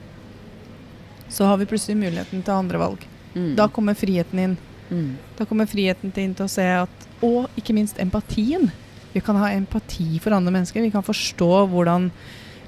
[1.29, 3.05] så har vi plutselig muligheten til andre valg.
[3.35, 3.55] Mm.
[3.57, 4.57] Da kommer friheten inn.
[4.91, 5.17] mm.
[5.37, 6.89] Da kommer friheten til inn til å se at
[7.21, 8.71] Og ikke minst empatien.
[9.13, 10.81] Vi kan ha empati for andre mennesker.
[10.81, 12.11] Vi kan forstå hvordan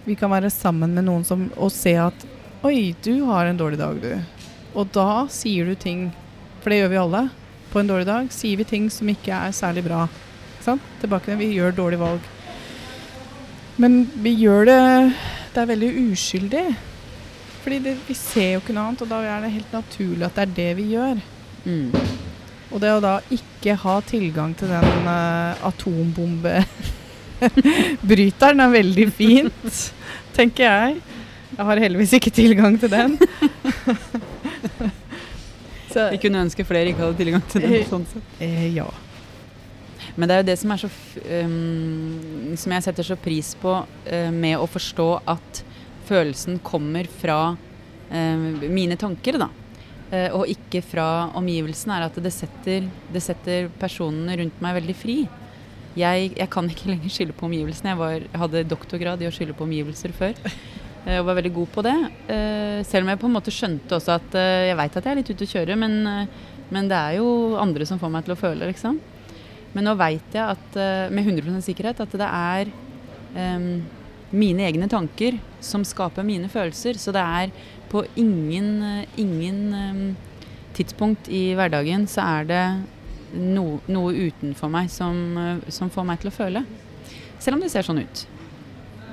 [0.05, 2.27] vi kan være sammen med noen som og se at
[2.65, 4.19] Oi, du har en dårlig dag, du.
[4.75, 6.13] Og da sier du ting
[6.61, 7.31] For det gjør vi alle.
[7.73, 10.09] På en dårlig dag sier vi ting som ikke er særlig bra.
[11.01, 12.21] Tilbake til vi gjør dårlige valg.
[13.81, 14.81] Men vi gjør det
[15.55, 16.67] Det er veldig uskyldig.
[17.63, 20.35] Fordi det, vi ser jo ikke noe annet, og da er det helt naturlig at
[20.37, 21.17] det er det vi gjør.
[21.65, 21.91] Mm.
[22.71, 29.93] Og det å da ikke ha tilgang til den uh, atombombebryteren er veldig fint,
[30.39, 30.97] tenker jeg.
[31.57, 33.19] Jeg har heldigvis ikke tilgang til den.
[35.91, 37.73] Så, Vi kunne ønske flere ikke hadde tilgang til den.
[37.75, 38.23] Eh, sånn sett.
[38.39, 38.87] eh, ja.
[40.21, 40.91] Men det er jo det som så
[41.41, 45.65] um, Som jeg setter så pris på uh, med å forstå at
[46.11, 49.49] følelsen kommer fra uh, mine tanker, da.
[50.11, 54.97] Uh, og ikke fra omgivelsene, er at det setter, det setter personene rundt meg veldig
[54.99, 55.21] fri.
[55.97, 57.95] Jeg, jeg kan ikke lenger skylde på omgivelsene.
[57.95, 60.37] Jeg, var, hadde doktorgrad i å skylde på omgivelser før.
[61.01, 61.95] Og var veldig god på det.
[62.87, 65.31] Selv om jeg på en måte skjønte også at jeg veit at jeg er litt
[65.33, 65.97] ute å kjøre, men,
[66.69, 69.01] men det er jo andre som får meg til å føle, liksom.
[69.75, 72.71] Men nå veit jeg at, eh, med 100% sikkerhet at det er
[73.37, 73.83] um,
[74.31, 76.99] mine egne tanker som skaper mine følelser.
[76.99, 77.53] Så det er
[77.91, 80.03] på ingen, ingen um,
[80.75, 82.65] tidspunkt i hverdagen så er det
[83.35, 86.65] no, noe utenfor meg som, eh, som får meg til å føle.
[87.41, 88.27] Selv om det ser sånn ut.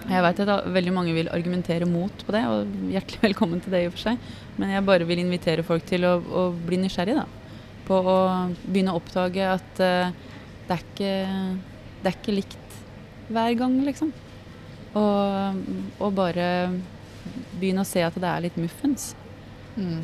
[0.07, 3.83] Jeg vet at veldig mange vil argumentere mot på det, og hjertelig velkommen til det
[3.83, 4.29] i og for seg.
[4.55, 7.25] Men jeg bare vil invitere folk til å, å bli nysgjerrig, da.
[7.87, 8.17] På å
[8.63, 10.15] begynne å oppdage at eh,
[10.67, 11.11] det, er ikke,
[12.03, 12.77] det er ikke likt
[13.31, 14.13] hver gang, liksom.
[14.97, 15.61] Og,
[15.99, 16.47] og bare
[17.57, 19.11] begynne å se at det er litt muffens.
[19.77, 20.01] Mm.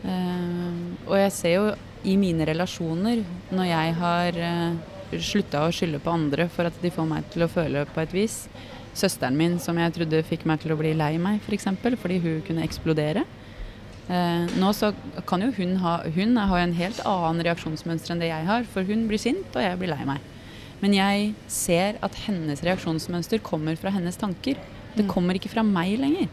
[0.00, 1.64] Uh, og jeg ser jo
[2.08, 6.92] i mine relasjoner, når jeg har uh, slutta å skylde på andre for at de
[6.94, 8.44] får meg til å føle på et vis
[8.96, 11.68] Søsteren min som jeg trodde fikk meg til å bli lei meg, f.eks.
[11.78, 13.22] For fordi hun kunne eksplodere.
[14.10, 14.90] Eh, nå så
[15.28, 18.82] kan jo hun ha Hun har en helt annen reaksjonsmønster enn det jeg har, for
[18.88, 20.18] hun blir sint, og jeg blir lei meg.
[20.80, 24.56] Men jeg ser at hennes reaksjonsmønster kommer fra hennes tanker.
[24.96, 25.10] Det Mm.
[25.12, 26.28] kommer ikke fra meg lenger.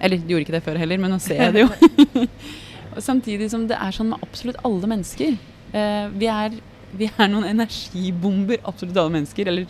[0.00, 2.26] Eller det gjorde ikke det før heller, men nå ser jeg det jo.
[2.96, 5.36] Og Samtidig som det er sånn med absolutt alle mennesker.
[5.72, 6.50] Eh, vi, er,
[6.94, 9.46] vi er noen energibomber, absolutt alle mennesker.
[9.52, 9.66] Eller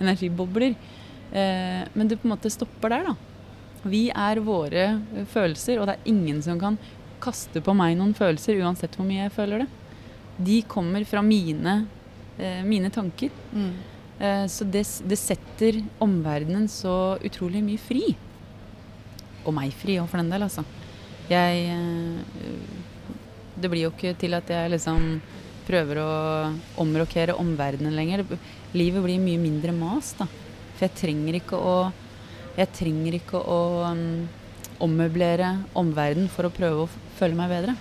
[0.00, 0.74] energibobler.
[1.32, 3.14] Eh, men det på en måte stopper der, da.
[3.84, 6.78] Vi er våre eh, følelser, og det er ingen som kan
[7.24, 9.68] kaste på meg noen følelser, uansett hvor mye jeg føler det.
[10.44, 11.84] De kommer fra mine,
[12.38, 13.32] eh, mine tanker.
[13.52, 13.74] Mm.
[14.18, 18.14] Eh, så det, det setter omverdenen så utrolig mye fri.
[19.44, 20.64] Og meg fri òg, for den del, altså.
[21.30, 22.42] Jeg eh,
[23.54, 25.20] Det blir jo ikke til at jeg liksom
[25.64, 26.12] prøver å
[26.82, 28.24] omrokere omverdenen lenger.
[28.76, 30.26] Livet blir mye mindre mas, da.
[30.74, 31.76] For jeg trenger ikke å
[32.54, 33.58] Jeg trenger ikke å
[33.90, 34.28] um,
[34.84, 37.74] ommøblere omverdenen for å prøve å føle meg bedre.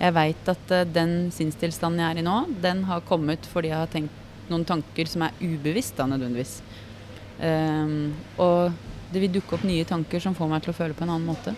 [0.00, 3.82] Jeg veit at uh, den sinnstilstanden jeg er i nå, den har kommet fordi jeg
[3.82, 6.58] har tenkt noen tanker som er ubevisst, da nødvendigvis.
[7.40, 8.72] Um, og
[9.12, 11.28] det vil dukke opp nye tanker som får meg til å føle på en annen
[11.28, 11.54] måte.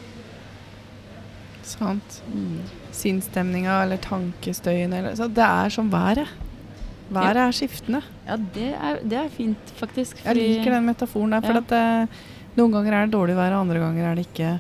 [1.66, 2.18] Sant.
[2.26, 2.62] Mm.
[2.94, 6.28] Sinnsstemninga eller tankestøyen eller så Det er som været.
[7.12, 8.00] Været er skiftende.
[8.26, 10.22] Ja, det er, det er fint, faktisk.
[10.24, 11.44] Jeg liker den metaforen der.
[11.44, 11.61] For Ja.
[11.61, 12.09] at det,
[12.57, 14.53] noen ganger er det dårlig vær, andre ganger er det ikke.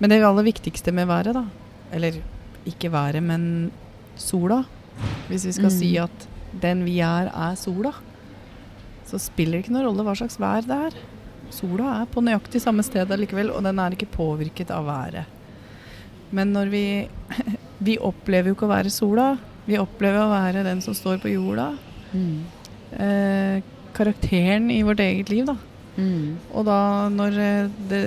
[0.00, 1.44] Men det aller viktigste med været, da
[1.92, 2.16] Eller
[2.66, 3.70] ikke været, men
[4.16, 4.64] sola.
[5.28, 5.78] Hvis vi skal Mm.
[5.78, 6.26] si at
[6.60, 7.92] den vi er, er sola,
[9.06, 10.96] så spiller det ikke noen rolle hva slags vær det er.
[11.50, 15.26] Sola er på nøyaktig samme sted allikevel, og den er ikke påvirket av været.
[16.32, 16.84] Men når vi
[17.84, 19.36] Vi opplever jo ikke å være sola.
[19.66, 21.76] Vi opplever å være den som står på jorda.
[22.14, 22.44] Mm.
[22.96, 25.56] Eh, karakteren i vårt eget liv, da.
[25.96, 26.38] Mm.
[26.50, 26.78] Og da
[27.12, 28.02] når eh, det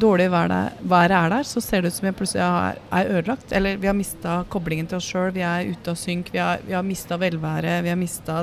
[0.00, 3.54] dårlige været, været er der, så ser det ut som jeg plutselig er, er ødelagt.
[3.56, 6.60] Eller vi har mista koblingen til oss sjøl, vi er ute av synk, vi har,
[6.66, 8.42] vi har mista velværet, vi har mista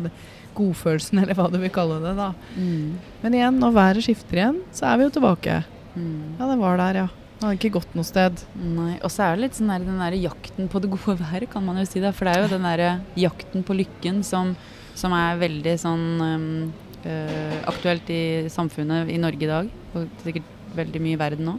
[0.57, 2.15] godfølelsen, eller hva du vil kalle det.
[2.17, 2.31] da.
[2.57, 2.97] Mm.
[3.21, 5.61] Men igjen, når været skifter igjen, så er vi jo tilbake.
[5.95, 6.35] Mm.
[6.39, 7.07] Ja, det var der, ja.
[7.37, 8.39] Det hadde ikke gått noe sted.
[8.57, 11.51] Nei, og så er det litt sånn der, den der jakten på det gode været,
[11.53, 12.01] kan man jo si.
[12.01, 12.09] Da.
[12.15, 12.83] For det er jo den der
[13.19, 14.55] jakten på lykken som,
[14.97, 16.47] som er veldig sånn um,
[17.05, 19.73] eh, aktuelt i samfunnet i Norge i dag.
[19.93, 21.57] Og sikkert veldig mye i verden nå.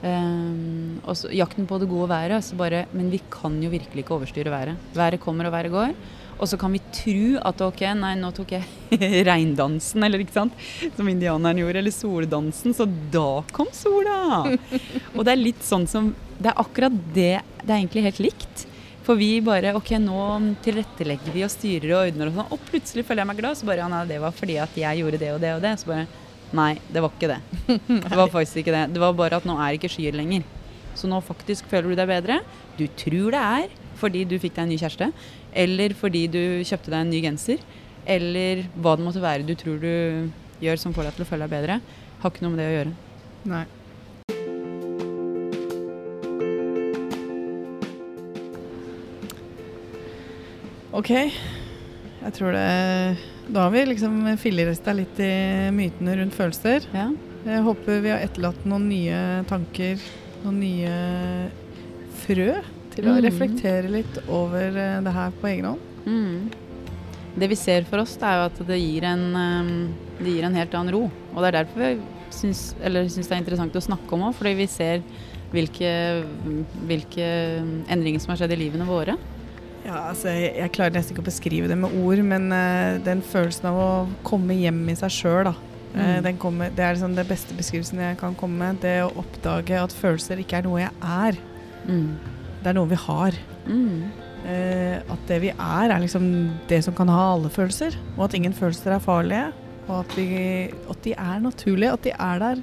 [0.00, 2.44] Um, og så jakten på det gode været.
[2.44, 4.76] Så bare, men vi kan jo virkelig ikke overstyre været.
[4.96, 5.94] Været kommer og været går.
[6.40, 8.64] Og så kan vi tro at ok, nei, nå tok jeg
[9.28, 10.54] reindansen, eller ikke sant,
[10.96, 14.46] som indianeren gjorde, eller soldansen, så da kom sola.
[15.16, 18.64] Og det er litt sånn som Det er akkurat det Det er egentlig helt likt.
[19.10, 20.22] For vi bare Ok, nå
[20.62, 23.58] tilrettelegger vi og styrer og ordner og sånn, og plutselig føler jeg meg glad.
[23.58, 25.72] Så bare nei, det var fordi at jeg gjorde det og det og det.
[25.82, 26.06] Så bare
[26.54, 27.38] Nei, det var ikke det.
[28.10, 28.84] Det var faktisk ikke det.
[28.94, 30.42] Det var bare at nå er ikke skyer lenger.
[30.98, 32.40] Så nå faktisk føler du deg bedre.
[32.74, 35.10] Du tror det er fordi du fikk deg en ny kjæreste,
[35.62, 37.62] eller fordi du kjøpte deg en ny genser,
[38.02, 39.92] eller hva det måtte være du tror du
[40.64, 41.82] gjør som får deg til å føle deg bedre.
[42.22, 42.96] Har ikke noe med det å gjøre.
[43.54, 43.66] Nei.
[50.96, 51.10] Ok.
[52.20, 52.70] Jeg tror det
[53.50, 56.86] Da har vi liksom fillerista litt i mytene rundt følelser.
[56.94, 57.08] Ja.
[57.46, 60.02] Jeg håper vi har etterlatt noen nye tanker,
[60.42, 60.96] noen nye
[62.20, 62.50] frø
[62.92, 63.22] til å mm.
[63.24, 65.86] reflektere litt over eh, det her på egen hånd.
[66.04, 66.50] Mm.
[67.40, 69.72] Det vi ser for oss, er jo at det gir en, um,
[70.18, 71.04] det gir en helt annen ro.
[71.32, 71.92] Og det er derfor vi
[72.34, 75.04] syns, syns det er interessant å snakke om òg, fordi vi ser
[75.54, 75.92] hvilke,
[76.90, 77.28] hvilke
[77.90, 79.16] endringer som har skjedd i livene våre.
[79.86, 83.22] Ja, altså, jeg, jeg klarer nesten ikke å beskrive det med ord, men uh, den
[83.24, 83.90] følelsen av å
[84.26, 85.54] komme hjem i seg sjøl, da.
[85.94, 86.22] eh, Mm.
[86.22, 88.80] den kommer, det er liksom den beste beskrivelsen jeg kan komme med.
[88.84, 91.38] Det å oppdage at følelser ikke er noe jeg er,
[91.88, 92.16] Mm.
[92.62, 93.32] det er noe vi har.
[93.66, 94.04] Mm.
[94.46, 96.28] Eh, at det vi er, er liksom
[96.68, 97.96] det som kan ha alle følelser.
[98.16, 99.52] Og at ingen følelser er farlige.
[99.88, 101.92] Og at, vi, at de er naturlige.
[101.92, 102.62] At de er der.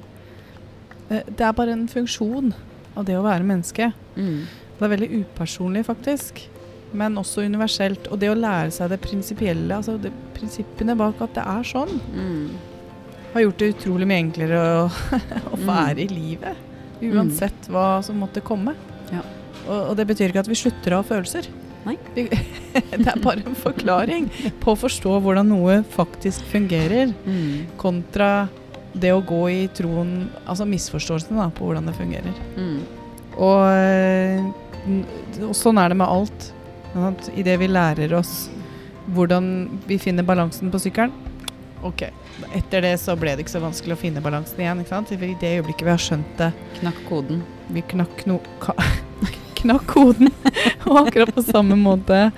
[1.28, 2.54] Det er bare en funksjon
[2.96, 3.92] av det å være menneske.
[4.16, 4.46] Mm.
[4.78, 6.46] Det er veldig upersonlig, faktisk.
[6.92, 8.08] Men også universelt.
[8.12, 12.00] Og det å lære seg det prinsipielle, altså det, prinsippene bak at det er sånn,
[12.14, 12.48] Mm.
[13.34, 14.88] har gjort det utrolig mye enklere å,
[15.52, 15.98] å Mm.
[15.98, 16.56] i livet.
[17.02, 18.74] Uansett hva som måtte komme.
[19.12, 19.20] Ja.
[19.68, 21.46] Og, og det betyr ikke at vi slutter å ha følelser.
[21.86, 21.96] Nei.
[22.14, 22.24] Vi,
[23.02, 24.30] det er bare en forklaring
[24.60, 27.66] på å forstå hvordan noe faktisk fungerer, Mm.
[27.76, 28.48] kontra
[28.98, 32.34] det å gå i troen Altså misforståelsen da, på hvordan det fungerer.
[32.56, 32.80] Mm.
[33.38, 36.52] Og eh, Og sånn er det med alt.
[37.36, 38.48] Idet vi lærer oss
[39.14, 41.12] hvordan vi finner balansen på sykkelen
[41.86, 42.02] Ok,
[42.54, 44.80] etter det så ble det ikke så vanskelig å finne balansen igjen.
[44.82, 45.12] ikke sant?
[45.14, 46.48] I det øyeblikket vi har skjønt det,
[46.80, 47.44] Knakk koden.
[47.70, 48.40] vi knakk no...
[49.60, 50.32] Knakk koden.
[50.88, 52.30] og akkurat på samme måte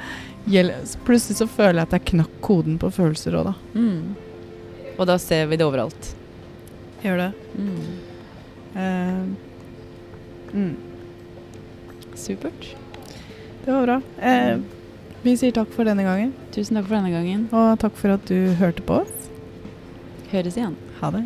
[1.04, 3.54] Plutselig så føler jeg at jeg knakk koden på følelser òg, da.
[3.76, 4.16] Mm.
[4.96, 6.12] Og da ser vi det overalt.
[7.04, 7.30] Gjør det.
[7.60, 7.84] Mm.
[8.74, 9.24] Uh,
[10.56, 10.74] mm.
[12.18, 12.72] Supert.
[13.64, 14.00] Det var bra.
[14.22, 14.58] Eh,
[15.22, 17.48] vi sier takk for denne gangen, Tusen takk for denne gangen.
[17.52, 19.28] og takk for at du hørte på oss.
[20.32, 20.76] Høres igjen.
[21.00, 21.24] Ha det.